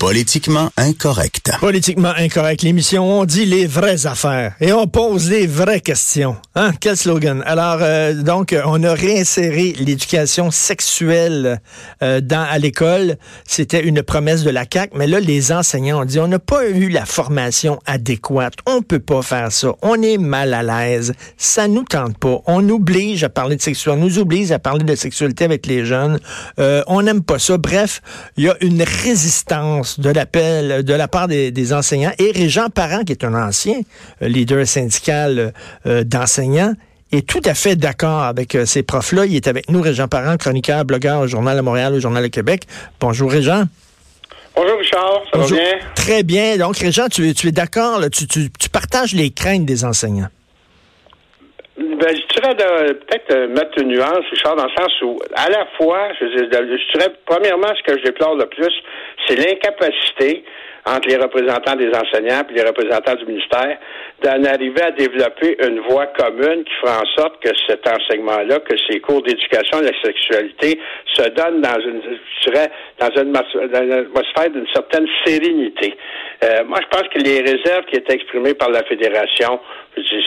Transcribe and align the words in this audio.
Politiquement 0.00 0.70
incorrect. 0.76 1.50
Politiquement 1.58 2.12
incorrect, 2.16 2.62
l'émission 2.62 3.20
on 3.20 3.24
dit 3.24 3.44
les 3.44 3.66
vraies 3.66 4.06
affaires 4.06 4.54
et 4.60 4.72
on 4.72 4.86
pose 4.86 5.28
les 5.28 5.48
vraies 5.48 5.80
questions. 5.80 6.36
Hein? 6.54 6.70
Quel 6.80 6.96
slogan? 6.96 7.42
Alors, 7.44 7.78
euh, 7.80 8.14
donc, 8.14 8.54
on 8.64 8.82
a 8.84 8.94
réinséré 8.94 9.74
l'éducation 9.78 10.52
sexuelle 10.52 11.60
euh, 12.02 12.20
dans, 12.20 12.46
à 12.48 12.58
l'école. 12.58 13.16
C'était 13.44 13.82
une 13.82 14.02
promesse 14.02 14.44
de 14.44 14.50
la 14.50 14.64
CAQ, 14.72 14.96
mais 14.96 15.08
là, 15.08 15.18
les 15.18 15.50
enseignants 15.50 16.02
ont 16.02 16.04
dit, 16.04 16.20
on 16.20 16.28
n'a 16.28 16.38
pas 16.38 16.68
eu 16.68 16.88
la 16.88 17.04
formation 17.04 17.80
adéquate. 17.84 18.54
On 18.66 18.82
peut 18.82 19.00
pas 19.00 19.22
faire 19.22 19.50
ça. 19.50 19.72
On 19.82 20.00
est 20.00 20.18
mal 20.18 20.54
à 20.54 20.62
l'aise. 20.62 21.12
Ça 21.36 21.66
nous 21.66 21.84
tente 21.84 22.18
pas. 22.18 22.40
On 22.46 22.68
oblige 22.68 23.24
à 23.24 23.28
parler 23.28 23.56
de 23.56 23.62
sexualité. 23.62 24.00
On 24.00 24.06
nous 24.06 24.18
oblige 24.18 24.52
à 24.52 24.60
parler 24.60 24.84
de 24.84 24.94
sexualité 24.94 25.44
avec 25.44 25.66
les 25.66 25.84
jeunes. 25.84 26.20
Euh, 26.60 26.82
on 26.86 27.02
n'aime 27.02 27.22
pas 27.22 27.40
ça. 27.40 27.58
Bref, 27.58 28.00
il 28.36 28.44
y 28.44 28.48
a 28.48 28.56
une 28.60 28.82
résistance 28.82 29.87
de 29.98 30.10
l'appel 30.10 30.84
de 30.84 30.94
la 30.94 31.08
part 31.08 31.28
des, 31.28 31.50
des, 31.50 31.72
enseignants. 31.72 32.12
Et 32.18 32.30
Régent 32.30 32.68
Parent, 32.68 33.04
qui 33.04 33.12
est 33.12 33.24
un 33.24 33.34
ancien 33.34 33.80
euh, 34.22 34.28
leader 34.28 34.66
syndical 34.66 35.52
euh, 35.86 36.04
d'enseignants, 36.04 36.74
est 37.12 37.26
tout 37.26 37.40
à 37.44 37.54
fait 37.54 37.76
d'accord 37.76 38.22
avec 38.22 38.54
euh, 38.54 38.66
ces 38.66 38.82
profs-là. 38.82 39.26
Il 39.26 39.36
est 39.36 39.48
avec 39.48 39.70
nous, 39.70 39.80
Régent 39.80 40.08
Parent, 40.08 40.36
chroniqueur, 40.36 40.84
blogueur 40.84 41.20
au 41.20 41.26
Journal 41.26 41.56
de 41.56 41.62
Montréal, 41.62 41.94
au 41.94 42.00
Journal 42.00 42.22
de 42.22 42.28
Québec. 42.28 42.64
Bonjour, 43.00 43.30
Régent. 43.30 43.64
Bonjour 44.54 44.78
Richard, 44.78 45.22
ça 45.32 45.38
Bonjour. 45.38 45.56
va 45.56 45.62
bien? 45.62 45.78
Très 45.94 46.22
bien. 46.24 46.56
Donc, 46.56 46.76
Régent, 46.78 47.08
tu, 47.08 47.32
tu 47.32 47.48
es 47.48 47.52
d'accord, 47.52 48.00
tu, 48.10 48.26
tu, 48.26 48.50
tu 48.58 48.68
partages 48.68 49.12
les 49.12 49.30
craintes 49.30 49.64
des 49.64 49.84
enseignants. 49.84 50.28
Ben, 51.78 52.08
je 52.10 52.40
dirais 52.40 52.56
peut-être 52.56 53.30
euh, 53.36 53.46
mettre 53.48 53.80
une 53.80 53.90
nuance, 53.90 54.24
Richard, 54.32 54.56
dans 54.56 54.64
le 54.64 54.70
sens 54.76 55.00
où, 55.02 55.16
à 55.36 55.48
la 55.48 55.64
fois, 55.76 56.08
je, 56.18 56.26
dirais, 56.26 57.12
premièrement, 57.24 57.68
ce 57.68 57.82
que 57.84 57.98
je 58.00 58.04
déplore 58.04 58.34
le 58.34 58.46
plus, 58.46 58.72
c'est 59.26 59.36
l'incapacité 59.36 60.44
entre 60.86 61.08
les 61.08 61.16
représentants 61.16 61.76
des 61.76 61.90
enseignants 61.90 62.42
et 62.50 62.52
les 62.52 62.62
représentants 62.62 63.14
du 63.14 63.26
ministère 63.26 63.78
d'en 64.22 64.42
arriver 64.44 64.82
à 64.82 64.90
développer 64.90 65.56
une 65.64 65.80
voie 65.80 66.06
commune 66.06 66.64
qui 66.64 66.74
fera 66.82 67.00
en 67.00 67.06
sorte 67.16 67.40
que 67.42 67.50
cet 67.68 67.86
enseignement-là, 67.86 68.58
que 68.60 68.76
ces 68.90 68.98
cours 68.98 69.22
d'éducation 69.22 69.78
à 69.78 69.82
la 69.82 70.02
sexualité 70.02 70.80
se 71.14 71.28
donnent 71.28 71.60
dans 71.60 71.80
une, 71.80 72.02
je 72.02 72.50
dirais, 72.50 72.70
dans 72.98 73.10
une, 73.10 73.32
dans 73.32 73.82
une 73.82 73.92
atmosphère 73.92 74.50
d'une 74.50 74.66
certaine 74.74 75.06
sérénité. 75.24 75.96
Euh, 76.42 76.64
moi, 76.64 76.80
je 76.82 76.88
pense 76.98 77.08
que 77.08 77.20
les 77.20 77.40
réserves 77.40 77.84
qui 77.86 77.96
étaient 77.96 78.14
exprimées 78.14 78.54
par 78.54 78.70
la 78.70 78.82
Fédération 78.84 79.60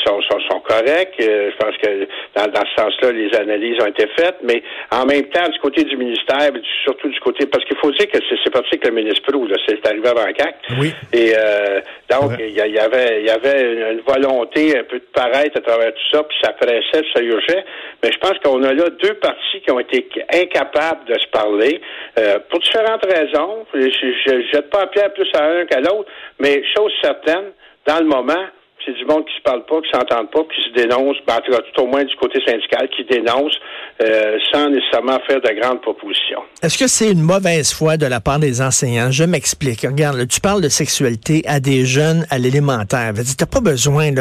sont, 0.05 0.22
sont, 0.22 0.39
sont 0.50 0.59
correctes. 0.61 1.16
Euh, 1.22 1.52
je 1.52 1.58
pense 1.58 1.77
que 1.77 2.08
dans, 2.36 2.47
dans 2.52 2.66
ce 2.66 2.81
sens-là, 2.81 3.11
les 3.11 3.33
analyses 3.36 3.81
ont 3.81 3.88
été 3.88 4.08
faites, 4.16 4.38
mais 4.44 4.64
en 4.91 5.05
même 5.05 5.25
temps, 5.25 5.47
du 5.50 5.59
côté 5.59 5.83
du 5.83 5.97
ministère, 5.97 6.50
mais 6.53 6.61
surtout 6.83 7.09
du 7.09 7.19
côté, 7.19 7.45
parce 7.45 7.64
qu'il 7.66 7.77
faut 7.77 7.92
dire 7.92 8.08
que 8.09 8.17
c'est 8.44 8.52
parti 8.52 8.77
que 8.77 8.88
le 8.88 8.95
ministre 8.95 9.22
Prou, 9.31 9.47
c'est 9.67 9.86
arrivé 9.88 10.08
avant 10.08 10.31
CAC. 10.33 10.55
Oui. 10.80 10.94
Et 11.14 11.33
euh, 11.36 11.81
donc, 12.09 12.31
il 12.39 12.49
y, 12.49 12.53
y, 12.53 12.80
avait, 12.80 13.22
il 13.22 13.27
y 13.27 13.30
avait 13.30 13.92
une, 13.94 14.02
volonté 14.02 14.77
un 14.77 14.83
peu 14.83 14.99
de 14.99 15.05
paraître 15.14 15.58
à 15.58 15.61
travers 15.61 15.94
tout 15.94 16.17
ça, 16.17 16.23
puis 16.23 16.38
ça 16.42 16.53
pressait, 16.53 17.05
ça 17.14 17.22
urgeait. 17.22 17.64
Mais 18.03 18.11
je 18.11 18.17
pense 18.17 18.38
qu'on 18.44 18.64
a 18.64 18.73
là 18.73 18.89
deux 18.89 19.14
partis 19.16 19.61
qui 19.66 19.72
ont 19.72 19.80
été 19.80 20.08
incapables 20.33 21.05
de 21.05 21.17
se 21.19 21.27
parler 21.27 21.81
euh, 22.19 22.39
pour 22.49 22.59
différentes 22.59 23.05
raisons. 23.05 23.66
Je 23.73 24.36
ne 24.36 24.42
jette 24.52 24.69
pas 24.69 24.81
la 24.81 24.88
pierre 24.88 25.14
plus 25.14 25.30
à 25.33 25.44
un 25.44 25.66
qu'à 25.66 25.80
l'autre, 25.80 26.09
mais 26.39 26.64
chose 26.75 26.92
certaine, 27.02 27.52
dans 27.86 27.99
le 27.99 28.05
moment, 28.05 28.45
c'est 28.86 28.94
du 28.94 29.06
monde 29.06 29.26
qui 29.26 29.36
se 29.36 29.42
parle 29.44 29.66
pas, 29.66 29.82
qui 29.82 29.90
s'entend 29.92 30.26
pas, 30.26 30.42
qui 30.54 30.62
se 30.70 30.74
dénonce, 30.74 31.18
ben, 31.28 31.36
en 31.36 31.42
tout, 31.42 31.52
cas, 31.52 31.60
tout 31.74 31.82
au 31.82 31.88
moins 31.88 32.04
du 32.04 32.16
côté 32.16 32.40
syndical, 32.46 32.90
qui 32.96 33.04
dénonce 33.06 33.54
euh, 34.02 34.38
sans 34.52 34.70
nécessairement 34.70 35.20
faire 35.28 35.42
de 35.42 35.60
grandes 35.60 35.82
propositions. 35.82 36.42
Est-ce 36.64 36.78
que 36.78 36.88
c'est 36.88 37.11
une 37.11 37.22
mauvaise 37.22 37.73
foi 37.73 37.98
de 37.98 38.05
la 38.05 38.20
part 38.20 38.39
des 38.39 38.61
enseignants? 38.61 39.11
Je 39.11 39.23
m'explique. 39.23 39.82
Regarde, 39.82 40.28
tu 40.28 40.39
parles 40.39 40.61
de 40.61 40.70
sexualité 40.70 41.44
à 41.48 41.60
des 41.60 41.86
jeunes 41.86 42.26
à 42.30 42.38
l'élémentaire. 42.38 43.14
Tu 43.14 43.22
n'as 43.39 43.48
pas 43.48 43.61
besoin 43.61 44.11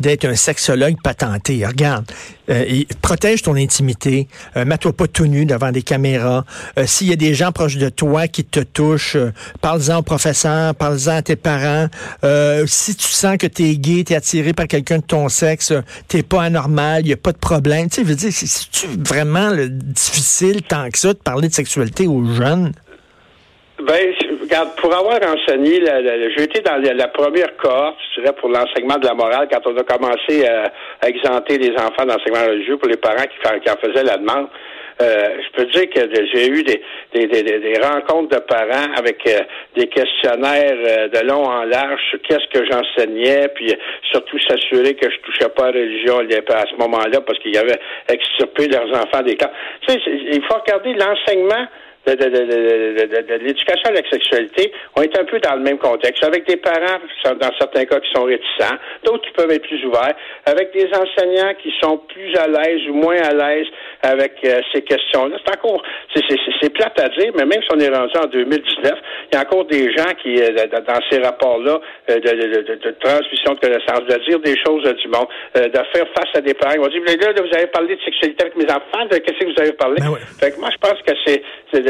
d'être 0.00 0.24
un 0.24 0.36
sexologue 0.36 0.96
patenté. 1.02 1.64
Regarde, 1.66 2.04
euh, 2.50 2.82
protège 3.02 3.42
ton 3.42 3.56
intimité, 3.56 4.28
euh, 4.56 4.64
mets-toi 4.64 4.92
pas 4.92 5.06
tout 5.06 5.26
nu 5.26 5.46
devant 5.46 5.72
des 5.72 5.82
caméras. 5.82 6.44
Euh, 6.78 6.84
S'il 6.86 7.08
y 7.08 7.12
a 7.12 7.16
des 7.16 7.34
gens 7.34 7.52
proches 7.52 7.76
de 7.76 7.88
toi 7.88 8.28
qui 8.28 8.44
te 8.44 8.60
touchent, 8.60 9.16
euh, 9.16 9.32
parle-en 9.60 9.98
au 9.98 10.02
professeur, 10.02 10.74
parle-en 10.74 11.16
à 11.16 11.22
tes 11.22 11.36
parents. 11.36 11.88
si 12.66 12.96
tu 12.96 13.08
sens 13.08 13.36
que 13.36 13.46
tu 13.46 13.64
es 13.64 13.76
gay, 13.76 14.04
t'es 14.04 14.14
attiré 14.14 14.52
par 14.52 14.66
quelqu'un 14.66 14.98
de 14.98 15.04
ton 15.04 15.28
sexe, 15.28 15.72
t'es 16.08 16.22
pas 16.22 16.42
anormal, 16.42 17.02
il 17.04 17.08
y 17.08 17.12
a 17.12 17.16
pas 17.16 17.32
de 17.32 17.38
problème. 17.38 17.88
Tu 17.88 17.96
sais, 17.96 18.02
veux 18.02 18.14
dire, 18.14 18.32
c'est 18.32 18.88
vraiment 19.06 19.50
là, 19.50 19.66
difficile 19.68 20.62
tant 20.62 20.90
que 20.90 20.98
ça 20.98 21.12
de 21.12 21.18
parler 21.18 21.48
de 21.48 21.54
sexualité 21.54 22.06
aux 22.06 22.24
jeunes? 22.24 22.72
Ben, 23.86 24.14
pour 24.76 24.94
avoir 24.94 25.18
enseigné, 25.22 25.80
j'ai 26.36 26.44
été 26.44 26.60
dans 26.60 26.76
la, 26.76 26.94
la, 26.94 27.08
première 27.08 27.56
cohorte, 27.56 27.96
je 28.14 28.20
dirais, 28.20 28.34
pour 28.34 28.48
l'enseignement 28.48 28.96
de 28.96 29.06
la 29.06 29.14
morale, 29.14 29.48
quand 29.50 29.66
on 29.66 29.76
a 29.76 29.82
commencé 29.82 30.46
à, 30.46 30.72
à 31.00 31.08
exempter 31.08 31.58
les 31.58 31.72
enfants 31.72 32.04
d'enseignement 32.06 32.46
religieux 32.46 32.76
pour 32.76 32.88
les 32.88 32.96
parents 32.96 33.24
qui, 33.24 33.70
en 33.70 33.76
faisaient 33.76 34.04
la 34.04 34.16
demande. 34.16 34.48
Euh, 35.02 35.38
je 35.42 35.50
peux 35.56 35.64
dire 35.72 35.90
que 35.90 36.00
j'ai 36.32 36.48
eu 36.48 36.62
des, 36.62 37.80
rencontres 37.82 38.36
de 38.36 38.40
parents 38.42 38.92
avec 38.96 39.26
euh, 39.26 39.40
des 39.76 39.88
questionnaires 39.88 40.78
euh, 40.86 41.08
de 41.08 41.26
long 41.26 41.44
en 41.44 41.64
large 41.64 42.00
sur 42.10 42.22
qu'est-ce 42.22 42.46
que 42.56 42.64
j'enseignais, 42.64 43.48
puis 43.56 43.74
surtout 44.12 44.38
s'assurer 44.38 44.94
que 44.94 45.10
je 45.10 45.18
touchais 45.18 45.48
pas 45.48 45.66
à 45.66 45.72
la 45.72 45.80
religion 45.80 46.20
à 46.20 46.66
ce 46.70 46.76
moment-là 46.76 47.20
parce 47.22 47.38
qu'il 47.40 47.54
y 47.54 47.58
avait 47.58 47.80
extirpé 48.08 48.68
leurs 48.68 48.88
enfants 48.90 49.22
des 49.22 49.36
camps. 49.36 49.50
Tu 49.88 49.94
sais, 49.94 50.00
il 50.06 50.42
faut 50.44 50.58
regarder 50.58 50.94
l'enseignement 50.94 51.66
de, 52.06 52.12
de, 52.12 52.28
de, 52.28 53.22
de 53.22 53.34
l'éducation 53.44 53.90
à 53.90 53.92
la 53.92 54.08
sexualité, 54.10 54.72
on 54.96 55.02
est 55.02 55.18
un 55.18 55.24
peu 55.24 55.38
dans 55.40 55.54
le 55.54 55.62
même 55.62 55.78
contexte, 55.78 56.22
avec 56.24 56.46
des 56.46 56.56
parents, 56.56 57.00
dans 57.24 57.50
certains 57.58 57.84
cas, 57.84 58.00
qui 58.00 58.10
sont 58.14 58.24
réticents, 58.24 58.76
d'autres 59.04 59.26
qui 59.26 59.32
peuvent 59.32 59.50
être 59.50 59.66
plus 59.66 59.84
ouverts, 59.86 60.14
avec 60.46 60.72
des 60.72 60.86
enseignants 60.86 61.54
qui 61.62 61.72
sont 61.80 61.98
plus 62.08 62.34
à 62.36 62.46
l'aise 62.46 62.86
ou 62.88 62.94
moins 62.94 63.16
à 63.16 63.32
l'aise 63.32 63.66
avec 64.02 64.32
euh, 64.44 64.60
ces 64.72 64.82
questions-là. 64.82 65.36
C'est 65.44 65.56
encore, 65.56 65.82
c'est 66.14 66.72
plate 66.72 67.00
à 67.00 67.08
dire, 67.08 67.32
mais 67.36 67.44
même 67.44 67.62
si 67.62 67.68
on 67.74 67.80
est 67.80 67.88
rendu 67.88 68.16
en 68.16 68.26
2019, 68.26 68.92
il 69.32 69.34
y 69.34 69.38
a 69.38 69.42
encore 69.42 69.64
des 69.66 69.92
gens 69.92 70.12
qui, 70.22 70.40
euh, 70.40 70.50
dans 70.66 71.00
ces 71.10 71.18
rapports-là, 71.20 71.80
euh, 72.10 72.20
de, 72.20 72.90
transmission 73.00 73.54
de 73.54 73.60
connaissances, 73.60 74.04
de 74.08 74.24
dire 74.28 74.40
des 74.40 74.56
choses 74.64 74.82
du 74.82 75.08
monde, 75.08 75.26
de 75.54 75.80
faire 75.92 76.06
face 76.14 76.34
à 76.34 76.40
des 76.40 76.54
parents, 76.54 76.74
ils 76.74 76.80
vont 76.80 76.88
dire, 76.88 77.02
là, 77.04 77.32
là, 77.32 77.42
vous 77.42 77.56
avez 77.56 77.66
parlé 77.68 77.96
de 77.96 78.00
sexualité 78.02 78.44
avec 78.44 78.56
mes 78.56 78.70
enfants, 78.70 79.04
de 79.10 79.16
qu'est-ce 79.18 79.38
que 79.38 79.52
vous 79.52 79.60
avez 79.60 79.72
parlé? 79.72 79.96
Ben 80.00 80.10
oui. 80.12 80.20
Fait 80.40 80.52
que 80.52 80.60
moi, 80.60 80.68
je 80.70 80.78
pense 80.78 81.00
que 81.02 81.12
c'est 81.24 81.42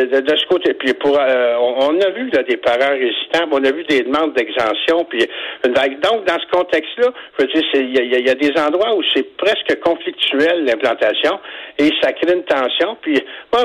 de, 0.07 0.37
ce 0.37 0.47
côté. 0.47 0.75
Puis 0.75 0.91
euh, 0.91 1.57
on, 1.59 2.01
a 2.01 2.11
vu 2.11 2.31
des 2.31 2.57
parents 2.57 2.93
résistants, 2.93 3.49
on 3.51 3.65
a 3.65 3.71
vu 3.71 3.85
des 3.85 4.03
demandes 4.03 4.35
d'exemption. 4.35 5.05
Puis 5.05 5.27
donc 5.65 6.25
dans 6.27 6.39
ce 6.39 6.57
contexte-là, 6.57 7.09
je 7.39 7.45
veux 7.45 7.53
dire, 7.53 7.63
il 7.75 8.27
y, 8.27 8.31
a 8.31 8.35
des 8.35 8.53
endroits 8.61 8.95
où 8.95 9.03
c'est 9.15 9.37
presque 9.37 9.79
conflictuel 9.81 10.65
l'implantation 10.65 11.39
et 11.79 11.91
ça 12.01 12.13
crée 12.13 12.35
une 12.35 12.45
tension. 12.45 12.97
Puis 13.01 13.21
moi, 13.53 13.63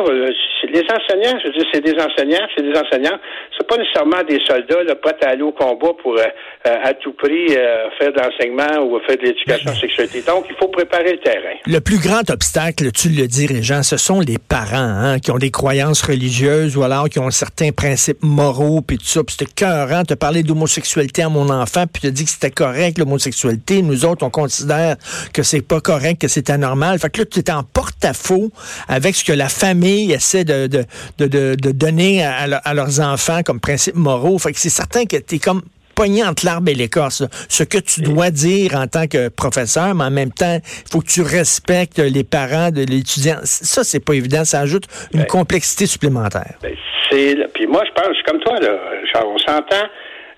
les 0.68 0.84
enseignants, 0.84 1.40
je 1.44 1.48
veux 1.48 1.54
dire, 1.54 1.66
c'est 1.74 1.84
des 1.84 1.96
enseignants, 1.96 2.48
c'est 2.56 2.64
des 2.64 2.78
enseignants. 2.78 3.20
C'est 3.58 3.68
pas 3.68 3.78
nécessairement 3.78 4.24
des 4.28 4.40
soldats 4.46 4.84
là, 4.84 4.96
prêts 4.96 5.16
à 5.24 5.30
aller 5.30 5.44
au 5.44 5.52
combat 5.52 5.92
pour 6.02 6.18
euh, 6.18 6.24
à 6.64 6.94
tout 6.94 7.14
prix 7.14 7.48
euh, 7.56 7.90
faire 7.98 8.12
de 8.14 8.20
l'enseignement 8.20 8.86
ou 8.86 9.00
faire 9.06 9.18
de 9.18 9.24
l'éducation 9.24 9.74
sexualité. 9.76 10.22
Donc 10.22 10.46
il 10.50 10.56
faut 10.56 10.68
préparer 10.68 11.14
le 11.14 11.20
terrain. 11.20 11.56
Le 11.66 11.80
plus 11.80 12.00
grand 12.00 12.30
obstacle, 12.30 12.92
tu 12.92 13.10
le 13.10 13.28
dis, 13.28 13.48
Régent, 13.48 13.84
ce 13.84 13.98
sont 13.98 14.20
les 14.20 14.38
parents 14.38 14.78
hein, 14.78 15.20
qui 15.20 15.32
ont 15.32 15.38
des 15.38 15.52
croyances 15.52 16.02
religieuses 16.02 16.29
ou 16.76 16.84
alors 16.84 17.10
qui 17.10 17.20
ont 17.20 17.32
certains 17.32 17.72
principes 17.72 18.22
moraux, 18.22 18.82
puis 18.82 18.98
tout 18.98 19.06
ça. 19.06 19.24
Puis 19.24 19.36
c'était 19.38 19.52
cœurant 19.52 20.04
de 20.08 20.16
parler 20.16 20.44
d'homosexualité 20.44 21.24
à 21.24 21.30
mon 21.30 21.50
enfant, 21.50 21.86
puis 21.92 22.02
te 22.02 22.08
dit 22.08 22.26
que 22.26 22.30
c'était 22.30 22.52
correct, 22.52 22.98
l'homosexualité. 22.98 23.82
Nous 23.82 24.06
autres, 24.06 24.26
on 24.26 24.30
considère 24.30 24.96
que 25.34 25.44
c'est 25.44 25.62
pas 25.62 25.82
correct, 25.82 26.22
que 26.22 26.28
c'est 26.28 26.50
anormal. 26.50 27.00
Fait 27.00 27.10
que 27.10 27.22
là, 27.22 27.26
tu 27.26 27.40
es 27.40 27.52
en 27.52 27.64
porte-à-faux 27.64 28.52
avec 28.88 29.16
ce 29.16 29.24
que 29.24 29.34
la 29.34 29.50
famille 29.50 30.12
essaie 30.12 30.44
de, 30.44 30.68
de, 30.68 30.86
de, 31.18 31.28
de, 31.28 31.56
de 31.56 31.72
donner 31.72 32.24
à, 32.24 32.44
à, 32.44 32.74
leurs 32.74 33.00
enfants 33.00 33.42
comme 33.44 33.60
principes 33.60 33.96
moraux. 33.96 34.38
Fait 34.40 34.54
que 34.54 34.60
c'est 34.60 34.70
certain 34.70 35.06
que 35.06 35.18
tu 35.18 35.36
es 35.36 35.40
comme 35.40 35.62
pogné 36.00 36.24
entre 36.24 36.46
l'arbre 36.46 36.72
et 36.72 36.76
l'écorce. 36.76 37.24
Ce 37.50 37.64
que 37.64 37.78
tu 37.78 38.00
dois 38.00 38.32
dire 38.32 38.76
en 38.76 38.88
tant 38.88 39.08
que 39.08 39.28
professeur, 39.28 39.94
mais 39.96 40.06
en 40.06 40.12
même 40.12 40.32
temps, 40.32 40.58
il 40.64 40.90
faut 40.90 41.02
que 41.02 41.12
tu 41.12 41.22
respectes 41.22 42.00
les 42.00 42.24
parents 42.24 42.72
de 42.72 42.86
l'étudiant. 42.88 43.36
Ça, 43.44 43.84
c'est 43.84 44.00
pas 44.00 44.14
évident. 44.14 44.46
Ça 44.46 44.62
ajoute 44.62 44.86
une 45.14 45.22
ben, 45.22 45.28
complexité 45.28 45.88
supplémentaire. 45.88 46.56
Ben, 46.62 46.74
c'est, 47.10 47.36
puis 47.54 47.68
moi, 47.68 47.84
je 47.86 48.02
pense, 48.02 48.16
comme 48.26 48.40
toi, 48.40 48.60
là, 48.62 48.80
on 49.26 49.38
s'entend, 49.40 49.88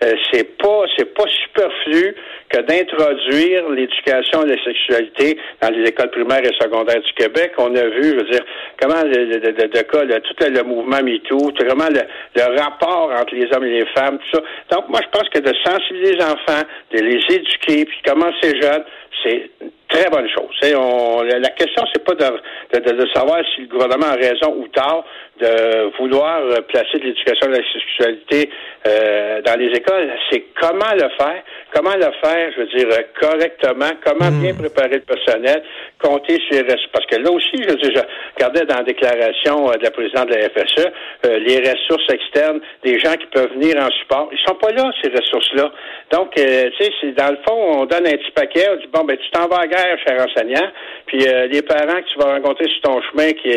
euh, 0.04 0.14
c'est 0.32 0.58
pas, 0.58 0.82
c'est 0.98 1.14
pas 1.14 1.26
superflu 1.46 2.16
que 2.52 2.62
d'introduire 2.62 3.70
l'éducation 3.70 4.42
à 4.42 4.46
la 4.46 4.64
sexualité 4.64 5.38
dans 5.62 5.70
les 5.70 5.90
écoles 5.90 6.12
primaires 6.12 6.44
et 6.44 6.54
secondaires 6.62 7.02
du 7.02 7.14
Québec. 7.14 7.54
On 7.58 7.76
a 7.76 7.84
vu, 7.88 8.04
je 8.04 8.16
veux 8.16 8.30
dire, 8.30 8.46
comment 8.80 9.04
le, 9.04 9.26
le 9.26 9.82
cas, 9.84 10.04
le, 10.04 10.20
tout 10.20 10.36
le, 10.40 10.64
mouvement 10.64 11.02
MeToo, 11.02 11.52
vraiment 11.60 11.90
le, 11.90 12.02
le, 12.36 12.62
rapport 12.62 13.12
entre 13.18 13.36
les 13.36 13.48
hommes 13.54 13.66
et 13.66 13.80
les 13.80 13.86
femmes, 13.88 14.20
tout 14.20 14.38
ça. 14.38 14.76
Donc, 14.76 14.90
moi, 14.90 15.00
je 15.04 15.10
pense 15.18 15.30
que 15.30 15.40
de 15.40 15.54
sensibiliser 15.64 16.16
les 16.16 16.24
enfants, 16.24 16.64
de 16.94 17.00
les 17.00 17.36
éduquer, 17.36 17.86
puis 17.86 18.02
commencer 18.06 18.60
jeunes, 18.62 18.84
c'est 19.24 19.50
très 19.88 20.10
bonne 20.10 20.28
chose. 20.30 20.74
On, 20.76 21.22
la 21.24 21.50
question, 21.50 21.84
c'est 21.94 22.04
pas 22.04 22.16
de, 22.16 22.80
de, 22.80 22.92
de, 22.92 23.08
savoir 23.14 23.40
si 23.54 23.62
le 23.62 23.68
gouvernement 23.68 24.08
a 24.08 24.16
raison 24.16 24.56
ou 24.58 24.68
tort 24.70 25.06
de 25.42 25.98
vouloir 25.98 26.42
placer 26.68 27.00
de 27.00 27.06
l'éducation 27.06 27.48
de 27.48 27.58
la 27.58 27.64
sexualité 27.74 28.50
euh, 28.88 29.42
dans 29.42 29.60
les 29.60 29.68
écoles. 29.68 30.10
C'est 30.32 30.46
comment 30.60 30.94
le 30.94 31.10
faire, 31.18 31.44
comment 31.74 31.96
le 31.96 32.12
faire, 32.24 32.52
je 32.56 32.62
veux 32.62 32.68
dire, 32.68 32.88
correctement, 33.20 33.92
comment 34.04 34.32
mm. 34.32 34.42
bien 34.42 34.54
préparer 34.56 34.96
le 34.96 35.02
personnel, 35.02 35.62
compter 36.00 36.40
sur 36.48 36.54
les 36.54 36.64
ressources. 36.64 36.88
Parce 36.92 37.06
que 37.06 37.18
là 37.18 37.32
aussi, 37.32 37.58
je, 37.62 37.70
veux 37.70 37.76
dire, 37.76 37.92
je 37.94 38.02
regardais 38.36 38.66
dans 38.66 38.78
la 38.78 38.84
déclaration 38.84 39.70
euh, 39.70 39.78
de 39.78 39.84
la 39.84 39.92
présidente 39.92 40.30
de 40.30 40.36
la 40.36 40.50
FSE, 40.50 40.88
euh, 41.26 41.40
les 41.40 41.60
ressources 41.60 42.10
externes, 42.12 42.60
des 42.84 43.00
gens 43.00 43.14
qui 43.14 43.28
peuvent 43.28 43.54
venir 43.54 43.78
en 43.78 43.90
support. 43.92 44.30
Ils 44.32 44.40
sont 44.48 44.56
pas 44.56 44.72
là, 44.72 44.92
ces 45.04 45.10
ressources-là. 45.10 45.72
Donc, 46.12 46.38
euh, 46.40 46.70
tu 46.80 46.86
sais, 46.86 47.12
dans 47.12 47.32
le 47.32 47.38
fond, 47.48 47.82
on 47.82 47.86
donne 47.86 48.08
un 48.08 48.18
petit 48.18 48.32
paquet, 48.32 48.68
on 48.72 48.78
dit, 48.78 48.90
bon, 48.92 49.04
ben, 49.04 49.18
tu 49.18 49.30
t'en 49.32 49.48
vas 49.48 49.62
à 49.62 49.68
guerre, 49.68 49.98
cher 50.08 50.18
enseignant, 50.20 50.68
puis 51.06 51.20
les 51.20 51.62
parents 51.62 52.02
que 52.02 52.14
tu 52.14 52.20
vas 52.20 52.34
rencontrer 52.34 52.68
sur 52.68 52.82
ton 52.82 53.02
chemin 53.12 53.32
qui 53.34 53.52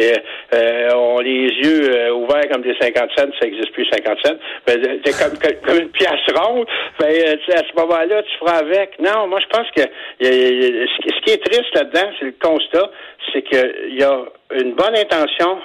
ont 0.95 1.21
les 1.21 1.49
yeux 1.49 1.74
euh, 1.83 2.13
ouverts 2.13 2.49
comme 2.51 2.63
des 2.63 2.77
50 2.81 3.11
cents, 3.17 3.27
ça 3.39 3.47
n'existe 3.47 3.73
plus 3.73 3.87
50 3.87 4.19
cents, 4.25 4.35
ben, 4.67 5.01
c'est 5.05 5.19
comme, 5.19 5.39
comme, 5.65 5.79
une 5.83 5.91
pièce 5.91 6.11
ronde, 6.35 6.67
ben, 6.99 7.09
à 7.09 7.63
ce 7.63 7.81
moment-là, 7.81 8.23
tu 8.23 8.39
feras 8.39 8.59
avec. 8.59 8.99
Non, 9.01 9.27
moi, 9.27 9.41
je 9.41 9.47
pense 9.47 9.71
que 9.77 9.83
ce 10.21 11.21
qui 11.25 11.31
est 11.31 11.45
triste 11.45 11.75
là-dedans, 11.75 12.11
c'est 12.19 12.27
le 12.27 12.35
constat, 12.41 12.91
c'est 13.33 13.43
qu'il 13.43 13.99
y 13.99 14.03
a 14.03 14.25
une 14.53 14.75
bonne 14.75 14.97
intention 14.97 15.59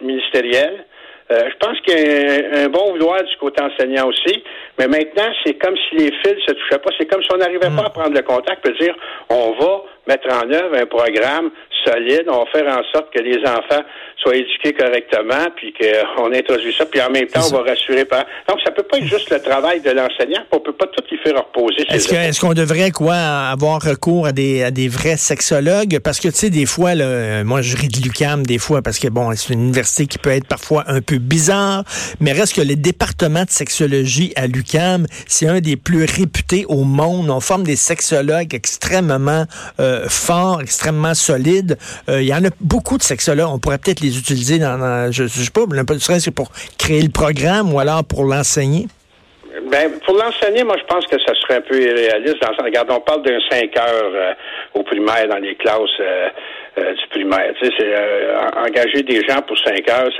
ministérielle, 0.00 0.84
euh, 1.32 1.48
je 1.48 1.56
pense 1.64 1.78
qu'il 1.82 1.96
y 1.96 2.58
a 2.58 2.64
un, 2.64 2.68
bon 2.68 2.90
vouloir 2.90 3.22
du 3.22 3.36
côté 3.36 3.62
enseignant 3.62 4.08
aussi, 4.08 4.42
mais 4.78 4.88
maintenant, 4.88 5.30
c'est 5.44 5.54
comme 5.54 5.76
si 5.76 5.96
les 5.96 6.10
fils 6.24 6.44
se 6.44 6.52
touchaient 6.52 6.78
pas. 6.78 6.90
C'est 6.98 7.06
comme 7.06 7.22
si 7.22 7.28
on 7.32 7.36
n'arrivait 7.36 7.70
pas 7.70 7.86
à 7.86 7.90
prendre 7.90 8.14
le 8.14 8.22
contact 8.22 8.68
et 8.68 8.72
dire 8.72 8.96
on 9.28 9.52
va 9.52 9.82
mettre 10.10 10.28
en 10.28 10.50
œuvre 10.50 10.76
un 10.76 10.86
programme 10.86 11.50
solide, 11.84 12.24
on 12.28 12.44
va 12.44 12.46
faire 12.52 12.66
en 12.66 12.82
sorte 12.92 13.12
que 13.14 13.22
les 13.22 13.38
enfants 13.46 13.82
soient 14.16 14.36
éduqués 14.36 14.74
correctement, 14.74 15.46
puis 15.56 15.72
qu'on 15.72 16.32
introduit 16.32 16.74
ça, 16.76 16.84
puis 16.84 17.00
en 17.00 17.10
même 17.10 17.26
temps, 17.26 17.40
on 17.50 17.56
va 17.56 17.70
rassurer 17.70 18.04
pas. 18.04 18.26
Donc, 18.48 18.58
ça 18.62 18.70
peut 18.70 18.82
pas 18.82 18.98
être 18.98 19.06
juste 19.06 19.30
le 19.30 19.40
travail 19.40 19.80
de 19.80 19.90
l'enseignant, 19.90 20.42
on 20.52 20.60
peut 20.60 20.74
pas 20.74 20.86
tout 20.88 21.02
y 21.10 21.16
faire 21.18 21.36
reposer. 21.36 21.86
Est-ce 21.88 22.40
qu'on 22.40 22.52
devrait, 22.52 22.90
quoi, 22.90 23.14
avoir 23.14 23.80
recours 23.82 24.26
à 24.26 24.32
des, 24.32 24.62
à 24.62 24.70
des 24.70 24.88
vrais 24.88 25.16
sexologues? 25.16 26.00
Parce 26.00 26.20
que, 26.20 26.28
tu 26.28 26.34
sais, 26.34 26.50
des 26.50 26.66
fois, 26.66 26.94
là, 26.94 27.44
moi, 27.44 27.62
je 27.62 27.76
ris 27.76 27.88
de 27.88 28.02
l'UCAM 28.02 28.44
des 28.44 28.58
fois, 28.58 28.82
parce 28.82 28.98
que, 28.98 29.08
bon, 29.08 29.32
c'est 29.34 29.54
une 29.54 29.62
université 29.62 30.06
qui 30.06 30.18
peut 30.18 30.30
être 30.30 30.46
parfois 30.46 30.84
un 30.86 31.00
peu 31.00 31.18
bizarre, 31.18 31.84
mais 32.20 32.32
reste 32.32 32.56
que 32.56 32.62
le 32.62 32.76
département 32.76 33.44
de 33.44 33.50
sexologie 33.50 34.32
à 34.36 34.46
l'UCAM, 34.46 35.06
c'est 35.26 35.48
un 35.48 35.60
des 35.60 35.76
plus 35.76 36.04
réputés 36.04 36.66
au 36.68 36.84
monde. 36.84 37.30
On 37.30 37.40
forme 37.40 37.64
des 37.64 37.76
sexologues 37.76 38.54
extrêmement 38.54 39.44
euh, 39.78 39.99
forts, 40.08 40.60
extrêmement 40.60 41.14
solides. 41.14 41.76
Euh, 42.08 42.22
il 42.22 42.28
y 42.28 42.34
en 42.34 42.44
a 42.44 42.50
beaucoup 42.60 42.98
de 42.98 43.02
sexologues. 43.02 43.48
On 43.50 43.58
pourrait 43.58 43.78
peut-être 43.78 44.00
les 44.00 44.18
utiliser 44.18 44.58
dans, 44.58 45.10
je, 45.12 45.24
je 45.24 45.42
sais 45.42 45.50
pas, 45.50 45.62
un 45.62 45.84
peu 45.84 45.94
de 45.94 46.30
pour 46.30 46.50
créer 46.78 47.02
le 47.02 47.10
programme 47.10 47.72
ou 47.72 47.78
alors 47.78 48.04
pour 48.04 48.24
l'enseigner? 48.24 48.86
Ben, 49.70 49.90
pour 50.04 50.16
l'enseigner, 50.16 50.64
moi, 50.64 50.76
je 50.78 50.84
pense 50.84 51.06
que 51.06 51.16
ça 51.20 51.34
serait 51.34 51.56
un 51.56 51.60
peu 51.60 51.80
irréaliste. 51.80 52.38
Regarde, 52.62 52.88
on 52.90 53.00
parle 53.00 53.22
d'un 53.22 53.38
5 53.50 53.76
heures 53.76 54.12
euh, 54.14 54.32
au 54.74 54.82
primaire 54.82 55.28
dans 55.28 55.38
les 55.38 55.54
classes 55.56 55.78
euh, 56.00 56.28
euh, 56.78 56.94
du 56.94 57.06
primaire. 57.08 57.52
Tu 57.60 57.66
sais, 57.66 57.72
c'est 57.78 58.58
engager 58.58 59.02
des 59.02 59.26
gens 59.26 59.40
pour 59.46 59.58
5 59.58 59.88
heures. 59.90 60.10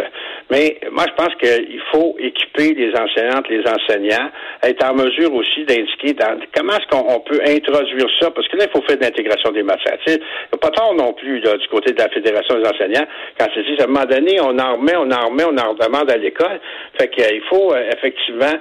Mais 0.50 0.79
moi, 0.91 1.05
je 1.08 1.14
pense 1.14 1.35
qu'il 1.37 1.81
faut 1.93 2.17
équiper 2.19 2.75
les 2.75 2.93
enseignantes, 2.94 3.49
les 3.49 3.62
enseignants, 3.67 4.31
être 4.62 4.85
en 4.85 4.94
mesure 4.94 5.32
aussi 5.35 5.64
d'indiquer 5.64 6.14
comment 6.55 6.73
est-ce 6.73 6.88
qu'on 6.88 7.20
peut 7.20 7.41
introduire 7.47 8.08
ça, 8.20 8.31
parce 8.31 8.49
que 8.49 8.56
là, 8.56 8.64
il 8.67 8.70
faut 8.70 8.85
faire 8.87 8.99
de 8.99 9.05
l'intégration 9.05 9.52
des 9.52 9.62
matières. 9.62 9.99
Tu 10.06 10.12
sais, 10.12 10.20
pas 10.61 10.70
tard 10.70 10.94
non 10.94 11.12
plus 11.12 11.41
là, 11.41 11.56
du 11.56 11.69
côté 11.69 11.93
de 11.93 11.99
la 11.99 12.08
Fédération 12.08 12.58
des 12.58 12.69
enseignants, 12.69 13.06
quand 13.38 13.47
c'est 13.55 13.62
dit, 13.62 13.76
à 13.81 13.85
un 13.85 13.87
moment 13.87 14.06
donné, 14.06 14.41
on 14.41 14.58
en 14.58 14.76
remet, 14.76 14.97
on 14.97 15.11
en 15.11 15.29
remet, 15.29 15.44
on 15.44 15.56
en 15.58 15.73
redemande 15.73 16.11
à 16.11 16.17
l'école. 16.17 16.61
Fait 16.99 17.08
qu'il 17.08 17.43
faut 17.49 17.75
effectivement 17.75 18.58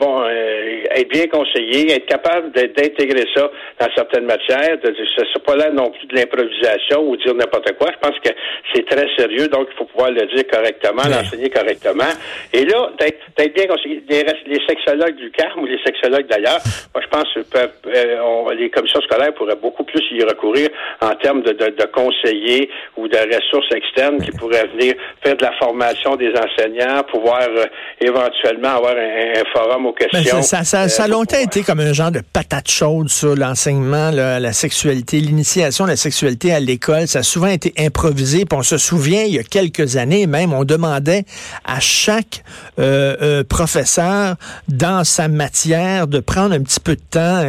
bon, 0.00 0.22
euh, 0.22 0.82
être 0.96 1.08
bien 1.08 1.26
conseillé, 1.26 1.92
être 1.92 2.06
capable 2.06 2.50
d'intégrer 2.52 3.26
ça 3.34 3.50
dans 3.78 3.88
certaines 3.94 4.24
matières. 4.24 4.78
De, 4.78 4.94
ce 4.94 5.20
n'est 5.20 5.44
pas 5.44 5.56
là 5.56 5.70
non 5.70 5.90
plus 5.90 6.06
de 6.06 6.16
l'improvisation 6.16 6.89
ou 6.98 7.16
dire 7.16 7.34
n'importe 7.34 7.72
quoi. 7.78 7.88
Je 7.92 8.08
pense 8.08 8.18
que 8.20 8.30
c'est 8.74 8.86
très 8.86 9.06
sérieux, 9.16 9.48
donc 9.48 9.68
il 9.72 9.76
faut 9.76 9.84
pouvoir 9.84 10.10
le 10.10 10.26
dire 10.26 10.44
correctement, 10.50 11.02
l'enseigner 11.04 11.50
correctement. 11.50 12.10
Et 12.52 12.64
là, 12.64 12.90
d'être 12.98 13.54
bien. 13.54 13.64
Les, 13.84 14.24
les 14.46 14.60
sexologues 14.66 15.16
du 15.16 15.30
CARM 15.30 15.60
ou 15.60 15.66
les 15.66 15.78
sexologues 15.84 16.26
d'ailleurs, 16.28 16.60
moi 16.94 17.02
je 17.02 17.08
pense 17.08 17.28
que 17.34 17.58
euh, 17.86 18.54
les 18.54 18.70
commissions 18.70 19.00
scolaires 19.02 19.34
pourraient 19.34 19.58
beaucoup 19.60 19.84
plus 19.84 20.02
y 20.12 20.22
recourir 20.22 20.68
en 21.00 21.14
termes 21.16 21.42
de, 21.42 21.52
de, 21.52 21.84
conseillers 21.92 22.70
ou 22.96 23.08
de 23.08 23.16
ressources 23.16 23.72
externes 23.74 24.20
qui 24.22 24.30
pourraient 24.32 24.66
venir 24.68 24.94
faire 25.22 25.36
de 25.36 25.42
la 25.42 25.52
formation 25.52 26.16
des 26.16 26.32
enseignants, 26.32 27.02
pouvoir 27.10 27.42
euh, 27.42 27.66
éventuellement 28.00 28.76
avoir 28.76 28.94
un 28.96 29.44
forum 29.52 29.92
ben, 30.12 30.42
ça, 30.42 30.64
ça, 30.64 30.80
a 30.80 31.04
euh, 31.04 31.08
longtemps 31.08 31.38
été 31.38 31.62
comme 31.62 31.80
un 31.80 31.92
genre 31.92 32.10
de 32.10 32.20
patate 32.20 32.68
chaude 32.70 33.08
sur 33.08 33.34
l'enseignement, 33.34 34.10
la 34.10 34.52
sexualité, 34.52 35.18
l'initiation 35.18 35.84
de 35.84 35.90
la 35.90 35.96
sexualité 35.96 36.52
à 36.52 36.60
l'école. 36.60 36.79
Ça 37.06 37.20
a 37.20 37.22
souvent 37.22 37.48
été 37.48 37.72
improvisé. 37.78 38.44
Puis 38.44 38.58
on 38.58 38.62
se 38.62 38.78
souvient, 38.78 39.22
il 39.22 39.34
y 39.34 39.38
a 39.38 39.42
quelques 39.42 39.96
années 39.96 40.26
même, 40.26 40.52
on 40.52 40.64
demandait 40.64 41.24
à 41.64 41.80
chaque 41.80 42.44
euh, 42.78 43.16
euh, 43.22 43.44
professeur 43.44 44.36
dans 44.68 45.04
sa 45.04 45.28
matière 45.28 46.06
de 46.06 46.20
prendre 46.20 46.54
un 46.54 46.60
petit 46.60 46.80
peu 46.80 46.96
de 46.96 47.02
temps, 47.10 47.42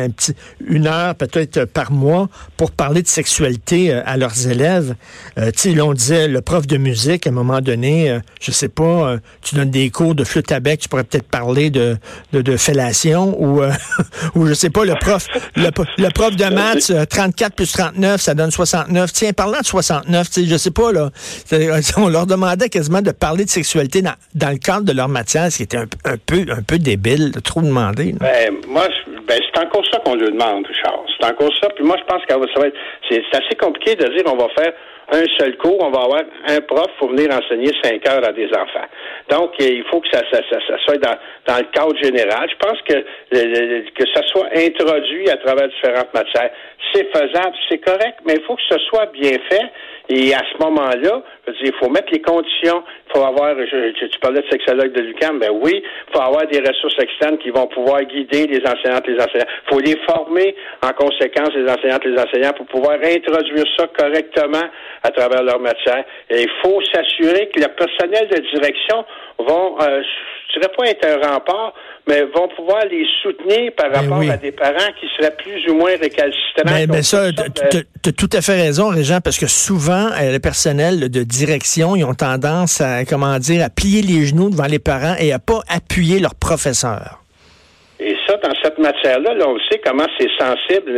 une 0.65 0.87
heure 0.87 1.15
peut-être 1.15 1.65
par 1.65 1.91
mois, 1.91 2.29
pour 2.57 2.71
parler 2.71 3.01
de 3.01 3.07
sexualité 3.07 3.93
à 3.93 4.17
leurs 4.17 4.47
élèves. 4.47 4.95
tu 5.37 5.73
sais, 5.73 5.81
on 5.81 5.93
disait, 5.93 6.27
le 6.27 6.41
prof 6.41 6.67
de 6.67 6.77
musique, 6.77 7.27
à 7.27 7.29
un 7.29 7.33
moment 7.33 7.61
donné, 7.61 8.19
je 8.39 8.51
sais 8.51 8.69
pas, 8.69 9.17
tu 9.41 9.55
donnes 9.55 9.71
des 9.71 9.89
cours 9.89 10.15
de 10.15 10.23
flûte 10.23 10.51
à 10.51 10.59
bec, 10.59 10.79
tu 10.79 10.89
pourrais 10.89 11.03
peut-être 11.03 11.27
parler 11.27 11.69
de, 11.69 11.97
de, 12.33 12.57
fellation 12.57 13.35
ou, 13.41 13.61
euh, 13.61 13.71
ou 14.35 14.47
je 14.47 14.53
sais 14.53 14.69
pas, 14.69 14.85
le 14.85 14.95
prof, 14.95 15.27
le, 15.55 15.69
prof 16.09 16.35
de 16.35 16.45
maths, 16.45 16.91
34 17.09 17.51
euh, 17.51 17.55
plus 17.55 17.71
39, 17.71 18.21
ça 18.21 18.33
donne 18.33 18.51
69. 18.51 19.11
Tiens, 19.21 19.33
parlant 19.37 19.59
de 19.59 19.65
69, 19.65 20.29
je 20.33 20.57
sais 20.57 20.71
pas, 20.71 20.91
là, 20.91 21.11
on 21.97 22.09
leur 22.09 22.25
demandait 22.25 22.69
quasiment 22.69 23.03
de 23.03 23.11
parler 23.11 23.45
de 23.45 23.51
sexualité 23.51 24.01
dans, 24.01 24.49
le 24.49 24.57
cadre 24.57 24.81
de 24.81 24.93
leur 24.93 25.09
matière, 25.09 25.51
ce 25.51 25.57
qui 25.57 25.63
était 25.69 25.77
un, 25.77 26.17
peu, 26.25 26.41
un 26.49 26.63
peu 26.63 26.79
débile, 26.79 27.29
trop 27.45 27.61
demander. 27.61 28.15
Ben, 28.19 28.49
moi, 28.67 28.87
ben, 29.27 29.37
c'est 29.37 29.61
encore 29.61 29.85
ça 29.91 29.99
qu'on 29.99 30.15
lui 30.15 30.25
demande, 30.25 30.65
Charles. 30.81 31.05
C'est 31.19 31.27
encore 31.27 31.53
ça. 31.61 31.69
Puis 31.75 31.85
moi, 31.85 31.97
je 32.01 32.05
pense 32.11 32.25
que 32.25 32.33
ça 32.33 32.59
va 32.59 32.65
être, 32.65 32.77
c'est 33.11 33.21
assez 33.31 33.53
compliqué 33.61 33.93
de 33.93 34.09
dire 34.09 34.23
on 34.25 34.37
va 34.37 34.47
faire 34.57 34.73
un 35.11 35.25
seul 35.37 35.57
cours, 35.57 35.77
on 35.81 35.91
va 35.91 36.03
avoir 36.03 36.21
un 36.47 36.61
prof 36.61 36.87
pour 36.97 37.09
venir 37.09 37.29
enseigner 37.31 37.71
cinq 37.83 38.07
heures 38.07 38.25
à 38.25 38.31
des 38.31 38.47
enfants. 38.47 38.87
Donc, 39.29 39.51
il 39.59 39.83
faut 39.91 39.99
que 39.99 40.07
ça, 40.11 40.21
ça, 40.31 40.39
ça, 40.49 40.77
soit 40.85 40.97
dans, 40.97 41.15
dans, 41.47 41.57
le 41.57 41.65
cadre 41.71 41.95
général. 42.01 42.49
Je 42.49 42.55
pense 42.55 42.81
que, 42.83 43.91
que 43.91 44.03
ça 44.13 44.25
soit 44.27 44.47
introduit 44.55 45.29
à 45.29 45.37
travers 45.37 45.67
différentes 45.67 46.13
matières. 46.13 46.51
C'est 46.93 47.11
faisable, 47.11 47.55
c'est 47.69 47.79
correct, 47.79 48.19
mais 48.25 48.35
il 48.35 48.43
faut 48.43 48.55
que 48.55 48.61
ce 48.69 48.79
soit 48.89 49.07
bien 49.07 49.37
fait. 49.49 49.65
Et 50.13 50.33
à 50.33 50.41
ce 50.51 50.57
moment-là, 50.61 51.23
il 51.61 51.73
faut 51.79 51.87
mettre 51.87 52.11
les 52.11 52.21
conditions. 52.21 52.83
Il 53.07 53.13
faut 53.13 53.23
avoir, 53.23 53.55
je, 53.55 53.91
tu 53.93 54.19
parlais 54.19 54.41
de 54.41 54.49
sexologue 54.49 54.91
de 54.91 55.01
l'UQAM, 55.01 55.39
ben 55.39 55.51
oui, 55.53 55.81
il 55.81 56.13
faut 56.13 56.21
avoir 56.21 56.45
des 56.47 56.59
ressources 56.59 56.99
externes 56.99 57.37
qui 57.37 57.49
vont 57.49 57.67
pouvoir 57.67 58.03
guider 58.03 58.45
les 58.45 58.59
enseignantes, 58.59 59.07
les 59.07 59.15
enseignants. 59.15 59.47
Il 59.47 59.73
faut 59.73 59.79
les 59.79 59.95
former 60.09 60.53
en 60.83 60.91
conséquence, 60.91 61.51
les 61.55 61.63
enseignantes, 61.63 62.03
les 62.03 62.19
enseignants, 62.19 62.51
pour 62.51 62.65
pouvoir 62.65 62.97
introduire 63.01 63.63
ça 63.77 63.87
correctement 63.87 64.67
à 65.03 65.11
travers 65.11 65.43
leur 65.43 65.61
matière. 65.61 66.03
Et 66.29 66.41
il 66.41 66.51
faut 66.61 66.81
s'assurer 66.93 67.47
que 67.47 67.61
le 67.61 67.69
personnel 67.69 68.27
de 68.27 68.41
direction 68.51 69.05
vont, 69.39 69.77
euh, 69.81 70.01
je 70.53 70.59
dirais 70.59 70.71
pas 70.75 70.87
être 70.87 71.05
un 71.05 71.33
rempart, 71.33 71.73
mais 72.07 72.23
vont 72.23 72.47
pouvoir 72.55 72.85
les 72.89 73.05
soutenir 73.21 73.71
par 73.75 73.89
ben 73.89 74.01
rapport 74.01 74.29
à 74.29 74.37
des 74.37 74.51
parents 74.51 74.91
qui 74.99 75.07
seraient 75.17 75.35
plus 75.35 75.67
ou 75.69 75.75
moins 75.75 75.91
récalcitrants. 75.91 76.63
Mais, 76.65 76.87
ben, 76.87 76.95
ben 76.95 77.03
ça, 77.03 77.31
tu 77.31 78.09
as 78.09 78.11
tout 78.11 78.29
à 78.33 78.41
fait 78.41 78.61
raison, 78.61 78.89
Régent, 78.89 79.19
parce 79.23 79.37
que 79.37 79.47
souvent, 79.47 80.09
euh, 80.19 80.31
le 80.31 80.39
personnel 80.39 81.09
de 81.09 81.23
direction, 81.23 81.95
ils 81.95 82.03
ont 82.03 82.13
tendance 82.13 82.81
à, 82.81 83.05
comment 83.05 83.37
dire, 83.39 83.63
à 83.63 83.69
plier 83.69 84.01
les 84.01 84.25
genoux 84.25 84.49
devant 84.49 84.65
les 84.65 84.79
parents 84.79 85.15
et 85.19 85.31
à 85.31 85.39
pas 85.39 85.61
appuyer 85.67 86.19
leurs 86.19 86.35
professeurs. 86.35 87.20
Dans 88.41 88.53
cette 88.63 88.77
matière-là, 88.79 89.33
là, 89.35 89.45
on 89.47 89.59
sait 89.69 89.79
comment 89.85 90.07
c'est 90.19 90.29
sensible. 90.39 90.95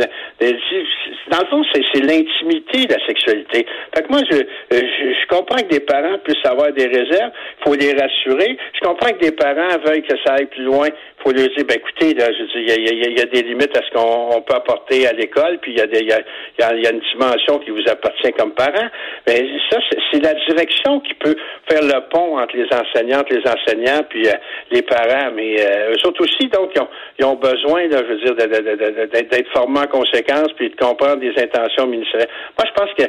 Dans 1.30 1.40
le 1.40 1.46
fond, 1.50 1.62
c'est 1.72 2.00
l'intimité 2.00 2.86
la 2.88 3.04
sexualité. 3.06 3.66
Fait 3.94 4.02
que 4.02 4.08
moi, 4.08 4.20
je, 4.30 4.36
je, 4.70 5.26
comprends 5.28 5.58
que 5.58 5.68
des 5.68 5.80
parents 5.80 6.18
puissent 6.24 6.44
avoir 6.44 6.72
des 6.72 6.86
réserves. 6.86 7.32
Il 7.60 7.64
faut 7.64 7.74
les 7.74 7.92
rassurer. 7.92 8.56
Je 8.74 8.80
comprends 8.80 9.10
que 9.10 9.18
des 9.18 9.32
parents 9.32 9.78
veuillent 9.84 10.02
que 10.02 10.16
ça 10.24 10.34
aille 10.34 10.46
plus 10.46 10.64
loin. 10.64 10.88
Faut 11.24 11.32
lui 11.32 11.40
dire, 11.48 11.64
ben 11.66 11.76
écoutez, 11.78 12.12
là, 12.14 12.26
je 12.30 12.44
il 12.58 12.68
y 12.68 12.70
a, 12.72 12.76
y 12.76 13.14
y 13.14 13.20
a 13.20 13.24
des 13.24 13.42
limites 13.42 13.74
à 13.76 13.80
ce 13.82 13.90
qu'on 13.92 14.36
on 14.36 14.42
peut 14.42 14.54
apporter 14.54 15.06
à 15.06 15.12
l'école, 15.12 15.58
puis 15.62 15.72
il 15.72 15.78
y 15.78 15.80
a 15.80 15.86
des, 15.86 16.04
y 16.04 16.12
a, 16.12 16.20
y 16.58 16.62
a- 16.86 16.90
une 16.92 17.00
dimension 17.12 17.58
qui 17.60 17.70
vous 17.70 17.82
appartient 17.88 18.30
comme 18.34 18.52
parent. 18.52 18.88
Mais 19.26 19.40
ça, 19.70 19.78
c'est- 20.12 20.20
la 20.22 20.34
direction 20.34 21.00
qui 21.00 21.14
peut 21.14 21.34
faire 21.68 21.80
le 21.82 22.08
pont 22.10 22.38
entre 22.38 22.54
les 22.56 22.66
enseignantes, 22.72 23.28
les 23.30 23.42
enseignants, 23.50 24.02
puis 24.08 24.28
euh, 24.28 24.32
les 24.70 24.82
parents. 24.82 25.30
Mais 25.34 25.56
euh, 25.60 25.94
eux 25.94 26.06
autres 26.08 26.22
aussi, 26.22 26.46
donc, 26.48 26.70
ils 26.76 26.80
ont, 26.82 26.88
ils 27.18 27.24
ont 27.24 27.36
besoin, 27.36 27.86
là, 27.88 27.98
je 28.06 28.12
veux 28.12 28.20
dire, 28.20 28.34
d'être 28.36 29.48
formés 29.52 29.80
en 29.80 29.86
conséquence, 29.86 30.48
puis 30.56 30.68
de 30.70 30.76
comprendre 30.76 31.22
les 31.22 31.32
intentions 31.42 31.86
ministérielles. 31.86 32.28
Moi, 32.58 32.66
je 32.68 32.80
pense 32.82 32.90
que 32.98 33.04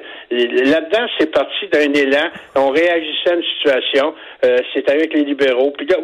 là-dedans, 0.71 1.07
c'est 1.19 1.31
parti 1.31 1.67
d'un 1.71 1.91
élan. 1.93 2.29
On 2.55 2.69
réagissait 2.69 3.31
à 3.31 3.35
une 3.35 3.43
situation. 3.57 4.13
Euh, 4.45 4.57
c'est 4.73 4.89
avec 4.89 5.13
les 5.13 5.23
libéraux. 5.23 5.71
Puis 5.77 5.87
là, 5.87 5.97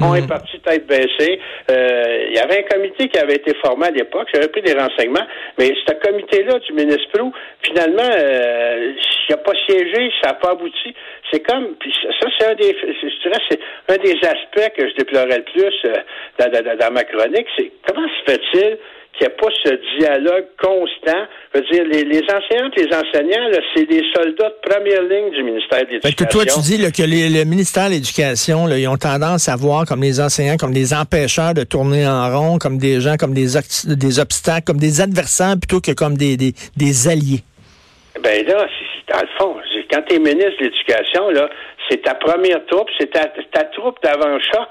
on 0.00 0.14
est 0.14 0.26
parti 0.28 0.58
tête 0.60 0.86
baissée. 0.86 1.40
Euh, 1.70 2.26
il 2.30 2.36
y 2.36 2.38
avait 2.38 2.58
un 2.60 2.62
comité 2.76 3.08
qui 3.08 3.18
avait 3.18 3.34
été 3.36 3.54
formé 3.64 3.86
à 3.86 3.90
l'époque. 3.90 4.28
J'avais 4.32 4.48
pris 4.48 4.62
des 4.62 4.74
renseignements. 4.74 5.26
Mais 5.58 5.66
ce 5.86 5.94
comité-là 5.94 6.58
du 6.60 6.72
ministre 6.72 7.08
Prou, 7.12 7.32
finalement, 7.62 8.02
euh, 8.18 8.92
il 9.28 9.30
n'a 9.32 9.36
pas 9.38 9.52
siégé, 9.66 10.10
ça 10.22 10.28
n'a 10.30 10.34
pas 10.34 10.52
abouti. 10.52 10.94
C'est 11.30 11.40
comme, 11.40 11.74
puis 11.80 11.92
ça, 12.20 12.26
c'est 12.38 12.46
un 12.46 12.54
des, 12.54 12.74
je 12.74 13.22
dirais, 13.28 13.42
c'est 13.50 13.60
un 13.88 13.96
des 13.98 14.16
aspects 14.26 14.74
que 14.76 14.88
je 14.88 14.94
déplorais 14.94 15.38
le 15.38 15.44
plus 15.44 15.90
dans, 16.38 16.50
dans- 16.50 16.76
dans 16.78 16.92
ma 16.92 17.04
chronique. 17.04 17.46
C'est 17.58 17.70
comment 17.86 18.08
se 18.08 18.32
fait-il 18.32 18.78
qu'il 19.18 19.26
n'y 19.26 19.32
a 19.32 19.36
pas 19.36 19.48
ce 19.64 19.98
dialogue 19.98 20.46
constant. 20.62 21.26
Je 21.54 21.58
veux 21.58 21.64
dire, 21.72 21.84
les, 21.84 22.04
les 22.04 22.22
enseignantes, 22.22 22.72
les 22.76 22.86
enseignants, 22.94 23.60
c'est 23.74 23.84
des 23.86 24.02
soldats 24.14 24.48
de 24.50 24.68
première 24.70 25.02
ligne 25.02 25.30
du 25.32 25.42
ministère 25.42 25.80
de 25.86 25.90
l'Éducation. 25.92 26.26
que 26.26 26.30
toi, 26.32 26.44
tu 26.46 26.60
dis 26.60 26.78
là, 26.78 26.90
que 26.90 27.02
les- 27.02 27.28
le 27.28 27.44
ministère 27.44 27.86
de 27.88 27.94
l'Éducation, 27.94 28.68
ils 28.68 28.86
ont 28.88 28.96
tendance 28.96 29.48
à 29.48 29.56
voir 29.56 29.84
comme 29.86 30.02
les 30.02 30.20
enseignants, 30.20 30.56
comme 30.56 30.72
des 30.72 30.94
empêcheurs 30.94 31.52
de 31.54 31.64
tourner 31.64 32.06
en 32.06 32.30
rond, 32.38 32.58
comme 32.58 32.78
des 32.78 33.00
gens, 33.00 33.16
comme 33.16 33.34
des, 33.34 33.48
des 33.84 34.18
obstacles, 34.20 34.64
comme 34.66 34.78
des 34.78 35.00
adversaires 35.00 35.56
plutôt 35.60 35.80
que 35.80 35.92
comme 35.92 36.16
des, 36.16 36.36
des, 36.36 36.52
des 36.76 37.08
alliés. 37.08 37.42
Ben 38.22 38.46
là, 38.46 38.66
dans 39.12 39.20
le 39.20 39.28
fond, 39.38 39.54
quand 39.90 40.02
tu 40.08 40.14
es 40.14 40.18
ministre 40.18 40.58
de 40.60 40.64
l'Éducation, 40.64 41.30
là, 41.30 41.48
c'est 41.88 42.02
ta 42.02 42.14
première 42.14 42.64
troupe, 42.66 42.88
c'est 42.98 43.10
ta, 43.10 43.24
ta 43.52 43.64
troupe 43.64 43.96
d'avant-choc. 44.02 44.68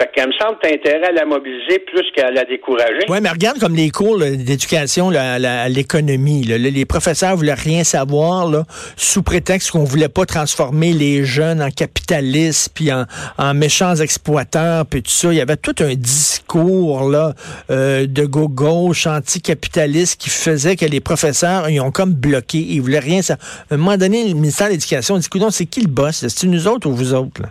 Fait 0.00 0.10
qu'elle 0.14 0.28
me 0.28 0.32
semble 0.32 0.56
t'as 0.62 0.72
intérêt 0.72 1.08
à 1.08 1.12
la 1.12 1.26
mobiliser 1.26 1.78
plus 1.80 2.10
qu'à 2.16 2.30
la 2.30 2.46
décourager. 2.46 3.04
Oui, 3.10 3.18
mais 3.20 3.28
regarde 3.28 3.58
comme 3.58 3.74
les 3.74 3.90
cours 3.90 4.18
d'éducation 4.18 5.10
à 5.10 5.68
l'économie. 5.68 6.42
les 6.44 6.84
professeurs 6.86 7.36
voulaient 7.36 7.52
rien 7.52 7.84
savoir 7.84 8.50
sous 8.96 9.22
prétexte 9.22 9.72
qu'on 9.72 9.84
voulait 9.84 10.08
pas 10.08 10.24
transformer 10.24 10.94
les 10.94 11.24
jeunes 11.24 11.62
en 11.62 11.70
capitalistes 11.70 12.70
puis 12.74 12.90
en, 12.90 13.52
méchants 13.52 13.96
exploiteurs 13.96 14.86
puis 14.86 15.02
tout 15.02 15.10
ça. 15.10 15.34
Il 15.34 15.36
y 15.36 15.40
avait 15.42 15.58
tout 15.58 15.74
un 15.80 15.94
discours 15.94 17.10
là 17.10 17.34
euh, 17.70 18.06
de 18.06 18.24
gauche 18.24 19.06
anticapitaliste 19.06 20.18
qui 20.18 20.30
faisait 20.30 20.76
que 20.76 20.86
les 20.86 21.00
professeurs 21.00 21.68
ils 21.68 21.80
ont 21.80 21.90
comme 21.90 22.14
bloqué. 22.14 22.56
Ils 22.56 22.80
voulaient 22.80 23.00
rien 23.00 23.20
savoir. 23.20 23.46
À 23.70 23.74
un 23.74 23.76
moment 23.76 23.98
donné, 23.98 24.26
le 24.26 24.32
ministère 24.32 24.68
de 24.68 24.72
l'Éducation 24.72 25.18
dit, 25.18 25.28
c'est 25.50 25.66
qui 25.66 25.82
le 25.82 25.88
boss? 25.88 26.26
C'est 26.26 26.46
nous 26.46 26.68
autres 26.68 26.88
ou 26.88 26.94
vous 26.94 27.12
autres? 27.12 27.42
Là? 27.42 27.50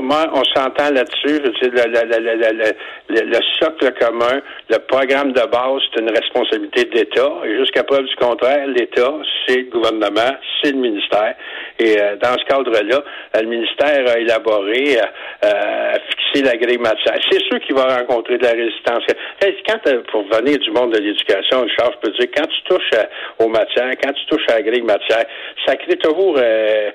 Moi, 0.00 0.26
on 0.32 0.42
s'entend 0.44 0.90
là-dessus. 0.90 1.40
Le, 1.40 1.50
le, 1.60 1.70
le, 1.70 2.18
le, 2.18 2.52
le, 2.52 2.72
le- 3.08 3.26
le 3.26 3.38
socle 3.60 3.92
commun, 4.00 4.40
le 4.70 4.78
programme 4.78 5.32
de 5.32 5.40
base, 5.42 5.82
c'est 5.92 6.00
une 6.00 6.10
responsabilité 6.10 6.84
de 6.84 6.94
l'État. 6.96 7.30
Et 7.44 7.56
jusqu'à 7.58 7.84
preuve 7.84 8.04
du 8.06 8.16
contraire, 8.16 8.66
l'État, 8.68 9.12
c'est 9.46 9.56
le 9.58 9.70
gouvernement, 9.70 10.36
c'est 10.62 10.72
le 10.72 10.78
ministère. 10.78 11.34
Et 11.78 12.00
euh, 12.00 12.16
dans 12.16 12.38
ce 12.38 12.44
cadre-là, 12.46 13.02
euh, 13.36 13.40
le 13.42 13.46
ministère 13.48 14.08
a 14.08 14.18
élaboré, 14.18 14.96
euh, 14.98 15.04
euh, 15.44 15.92
a 15.94 15.98
fixé 16.10 16.42
la 16.44 16.56
grille 16.56 16.78
matière. 16.78 17.16
C'est 17.30 17.42
sûr 17.42 17.60
qu'il 17.60 17.74
va 17.74 17.98
rencontrer 17.98 18.38
de 18.38 18.44
la 18.44 18.52
résistance. 18.52 19.02
Quand, 19.68 19.86
euh, 19.88 20.02
pour 20.10 20.22
venir 20.28 20.58
du 20.58 20.70
monde 20.70 20.92
de 20.92 20.98
l'éducation, 20.98 21.66
Charles, 21.76 21.94
je 22.02 22.08
peux 22.08 22.16
dire, 22.16 22.28
quand 22.36 22.46
tu 22.46 22.62
touches 22.64 23.00
aux 23.40 23.48
matières, 23.48 23.90
quand 24.02 24.12
tu 24.12 24.24
touches 24.26 24.46
à 24.48 24.54
la 24.56 24.62
grille 24.62 24.82
matière, 24.82 25.24
ça 25.66 25.76
crée 25.76 25.96
toujours 25.96 26.36
euh, 26.38 26.90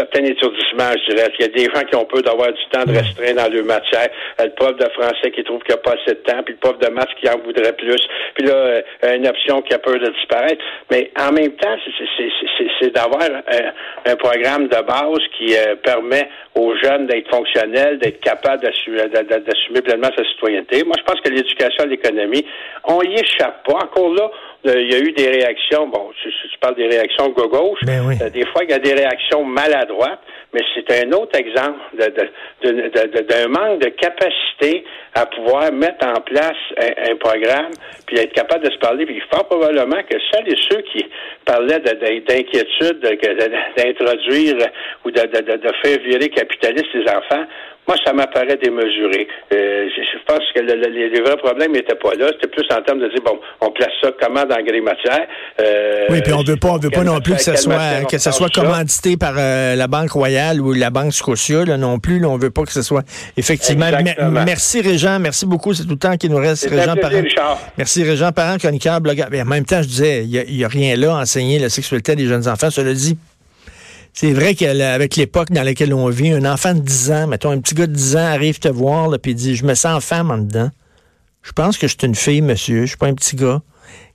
certain 0.00 0.24
étourdissement, 0.24 0.90
je 0.96 1.14
dirais. 1.14 1.28
Il 1.38 1.42
y 1.42 1.48
a 1.48 1.52
des 1.60 1.64
gens 1.72 1.84
qui 1.84 1.94
ont 1.96 2.04
peur 2.04 2.22
d'avoir 2.22 2.52
du 2.52 2.64
temps 2.72 2.84
de 2.84 2.92
restreindre 2.96 3.42
dans 3.42 3.52
leur 3.52 3.64
matière? 3.64 4.08
Euh, 4.40 4.44
Le 4.44 4.54
prof 4.54 4.76
de 4.76 4.88
français 4.98 5.30
qui 5.34 5.42
trouve 5.44 5.60
qu'il 5.62 5.74
n'y 5.74 5.80
a 5.80 5.82
pas 5.82 5.94
assez 6.00 6.14
de 6.14 6.22
temps, 6.28 6.42
puis 6.44 6.54
le 6.54 6.60
prof 6.60 6.78
de 6.78 6.88
maths 6.88 7.14
qui 7.20 7.28
en 7.28 7.38
voudrait 7.38 7.74
plus. 7.76 8.02
Puis 8.34 8.46
là, 8.46 8.54
euh, 8.54 8.82
une 9.16 9.26
option 9.28 9.60
qui 9.62 9.74
a 9.74 9.78
peur 9.78 9.98
de 9.98 10.10
disparaître. 10.18 10.64
Mais 10.90 11.10
en 11.20 11.32
même 11.32 11.52
temps, 11.52 11.76
c'est- 11.84 12.90
d'avoir 12.94 13.22
un, 13.22 14.10
un 14.12 14.16
programme 14.16 14.64
de 14.68 14.80
base 14.82 15.22
qui 15.36 15.54
euh, 15.54 15.76
permet 15.76 16.28
aux 16.54 16.74
jeunes 16.82 17.06
d'être 17.06 17.28
fonctionnels, 17.30 17.98
d'être 17.98 18.20
capables 18.20 18.62
d'assu- 18.62 18.96
d'a- 18.96 19.22
d'a- 19.22 19.38
d'assumer 19.40 19.82
pleinement 19.82 20.08
sa 20.16 20.24
citoyenneté. 20.24 20.82
Moi, 20.84 20.96
je 20.98 21.04
pense 21.04 21.20
que 21.20 21.28
l'éducation 21.28 21.84
et 21.84 21.88
l'économie, 21.88 22.44
on 22.84 23.00
y 23.02 23.14
échappe 23.14 23.64
pas. 23.66 23.74
Encore 23.84 24.12
là, 24.14 24.24
euh, 24.24 24.28
il 24.64 24.92
y 24.92 24.94
a 24.94 24.98
eu 24.98 25.12
des 25.12 25.28
réactions, 25.28 25.86
bon, 25.88 26.10
tu, 26.22 26.28
tu 26.30 26.58
parles 26.60 26.74
des 26.76 26.86
réactions 26.86 27.28
gauche, 27.30 27.80
Ben 27.84 28.02
oui. 28.06 28.14
euh, 28.20 28.28
des 28.30 28.44
fois, 28.46 28.62
il 28.64 28.70
y 28.70 28.74
a 28.74 28.78
des 28.78 28.92
réactions 28.94 29.42
maladroites, 29.44 30.20
mais 30.52 30.60
c'est 30.74 31.04
un 31.06 31.12
autre 31.12 31.38
exemple 31.38 31.78
de- 31.94 32.04
de- 32.04 32.70
de- 32.72 32.88
de- 32.88 33.08
de- 33.16 33.22
d'un 33.22 33.48
manque 33.48 33.80
de 33.80 33.88
capacité 33.90 34.84
à 35.14 35.26
pouvoir 35.26 35.72
mettre 35.72 36.06
en 36.06 36.20
place 36.20 36.56
un, 36.76 37.12
un 37.12 37.16
programme, 37.16 37.70
puis 38.06 38.18
être 38.18 38.32
capable 38.32 38.66
de 38.66 38.72
se 38.72 38.78
parler. 38.78 39.06
Puis 39.06 39.22
fort 39.32 39.46
probablement 39.46 40.02
que 40.08 40.16
celles 40.32 40.48
et 40.52 40.56
ceux 40.70 40.82
qui 40.92 41.06
parlaient 41.44 41.80
de- 41.80 41.90
de- 41.90 42.20
d'inquiétude, 42.26 43.00
de- 43.00 43.16
de- 43.16 43.76
d'introduire 43.76 44.56
ou 45.04 45.10
de, 45.10 45.20
de- 45.22 45.40
de- 45.52 45.56
de 45.56 45.72
faire 45.82 45.98
virer 46.04 46.28
capitaliste 46.28 46.92
les 46.94 47.08
enfants, 47.10 47.44
moi, 47.90 47.96
ça 48.04 48.12
m'apparaît 48.12 48.56
démesuré. 48.62 49.26
Euh, 49.52 49.88
je, 49.88 50.18
pense 50.24 50.44
que 50.54 50.60
le- 50.60 50.76
le- 50.76 50.92
les, 50.94 51.08
les 51.10 51.20
vrais 51.22 51.36
problèmes 51.38 51.72
n'étaient 51.72 51.96
pas 51.96 52.14
là. 52.14 52.28
C'était 52.32 52.46
plus 52.46 52.64
en 52.70 52.80
termes 52.82 53.00
de 53.00 53.08
dire, 53.08 53.20
bon, 53.24 53.36
on 53.60 53.70
place 53.72 53.90
ça 54.00 54.10
comment 54.20 54.44
dans 54.44 54.62
grille 54.62 54.80
matière? 54.80 55.26
Euh, 55.60 56.04
Oui, 56.08 56.20
puis 56.22 56.32
on 56.32 56.44
veut 56.44 56.54
pas, 56.56 56.68
on 56.68 56.78
veut 56.78 56.90
pas 56.90 57.02
non 57.02 57.18
plus 57.20 57.34
que 57.34 57.40
ça 57.42 57.56
soit 57.56 58.04
que 58.08 58.18
ça 58.18 58.30
soit 58.30 58.46
ça. 58.54 58.60
commandité 58.62 59.16
par 59.16 59.34
euh, 59.36 59.74
la 59.74 59.88
Banque 59.88 60.12
Royale 60.12 60.60
ou 60.60 60.72
la 60.72 60.90
Banque 60.90 61.12
Scotia 61.12 61.64
là, 61.64 61.76
non 61.76 61.98
plus. 61.98 62.20
Là, 62.20 62.28
on 62.28 62.36
veut 62.38 62.50
pas 62.50 62.62
que 62.62 62.72
ce 62.72 62.82
soit 62.82 63.02
effectivement. 63.36 63.86
Merci 64.46 64.82
Régent, 64.82 65.18
merci 65.18 65.44
beaucoup. 65.46 65.74
C'est 65.74 65.82
tout 65.82 65.90
le 65.90 65.96
temps 65.98 66.16
qu'il 66.16 66.30
nous 66.30 66.36
reste. 66.36 66.70
Régent 66.70 66.94
Parent. 66.94 67.22
Richard. 67.22 67.58
Merci 67.76 68.04
Régent 68.04 68.30
Parent, 68.30 68.56
chroniqueur, 68.58 69.00
blogueur. 69.00 69.26
Mais 69.32 69.42
en 69.42 69.46
même 69.46 69.64
temps, 69.64 69.82
je 69.82 69.88
disais, 69.88 70.22
il 70.22 70.30
y 70.56 70.62
a, 70.62 70.66
a 70.66 70.68
rien 70.68 70.94
là 70.94 71.16
à 71.16 71.20
enseigner 71.22 71.58
la 71.58 71.68
sexualité 71.68 72.14
des 72.14 72.26
jeunes 72.26 72.46
enfants. 72.46 72.70
Cela 72.70 72.92
dit, 72.92 73.18
c'est 74.12 74.32
vrai 74.32 74.54
qu'avec 74.54 75.16
l'époque 75.16 75.50
dans 75.50 75.62
laquelle 75.62 75.94
on 75.94 76.08
vit, 76.08 76.30
un 76.30 76.44
enfant 76.44 76.74
de 76.74 76.80
10 76.80 77.10
ans, 77.12 77.26
mettons 77.26 77.50
un 77.50 77.60
petit 77.60 77.74
gars 77.74 77.86
de 77.86 77.92
10 77.92 78.16
ans 78.16 78.26
arrive 78.26 78.58
te 78.58 78.68
voir 78.68 79.08
là, 79.08 79.18
puis 79.18 79.34
dit, 79.34 79.56
je 79.56 79.64
me 79.64 79.74
sens 79.74 80.04
femme 80.04 80.30
en 80.30 80.38
dedans. 80.38 80.70
Je 81.42 81.52
pense 81.52 81.78
que 81.78 81.86
je 81.86 81.94
suis 81.98 82.06
une 82.06 82.14
fille, 82.14 82.42
monsieur. 82.42 82.82
Je 82.82 82.88
suis 82.88 82.96
pas 82.96 83.06
un 83.06 83.14
petit 83.14 83.36
gars. 83.36 83.62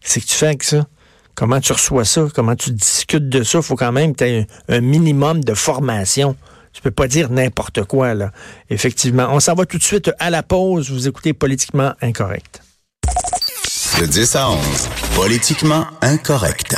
Qu'est-ce 0.02 0.20
que 0.20 0.25
tu 0.25 0.36
fais 0.36 0.48
avec 0.48 0.64
ça? 0.64 0.86
Comment 1.34 1.60
tu 1.60 1.74
reçois 1.74 2.06
ça? 2.06 2.28
Comment 2.34 2.56
tu 2.56 2.72
discutes 2.72 3.30
de 3.30 3.44
ça? 3.44 3.60
Il 3.60 3.64
faut 3.64 3.75
quand 3.75 3.92
même 3.92 4.14
que 4.14 4.20
tu 4.20 4.24
aies 4.25 4.48
un, 4.70 4.75
un 4.75 4.82
minimum 4.82 5.44
de 5.44 5.54
formation. 5.54 6.36
Tu 6.72 6.82
peux 6.82 6.92
pas 6.92 7.08
dire 7.08 7.30
n'importe 7.32 7.84
quoi, 7.86 8.14
là. 8.14 8.32
Effectivement. 8.70 9.28
On 9.32 9.40
s'en 9.40 9.56
va 9.56 9.66
tout 9.66 9.78
de 9.78 9.84
suite 9.84 10.12
à 10.20 10.30
la 10.30 10.44
pause. 10.44 10.92
Vous 10.92 11.08
écoutez 11.08 11.34
Politiquement 11.34 11.94
Incorrect. 12.02 12.62
De 14.00 14.06
10 14.06 14.36
à 14.36 14.50
11, 14.52 14.58
politiquement 15.16 15.86
incorrect. 16.02 16.74